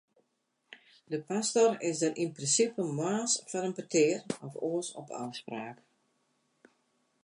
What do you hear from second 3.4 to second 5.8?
foar in petear, of oars op ôfspraak.